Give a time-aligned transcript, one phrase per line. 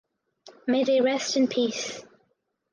[0.65, 2.03] May they rest in peace.